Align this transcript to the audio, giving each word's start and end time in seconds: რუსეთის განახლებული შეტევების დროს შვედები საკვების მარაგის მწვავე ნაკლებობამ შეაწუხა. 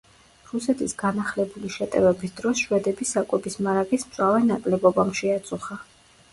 რუსეთის 0.51 0.95
განახლებული 1.01 1.69
შეტევების 1.75 2.33
დროს 2.41 2.63
შვედები 2.65 3.09
საკვების 3.11 3.61
მარაგის 3.69 4.09
მწვავე 4.11 4.43
ნაკლებობამ 4.51 5.17
შეაწუხა. 5.25 5.83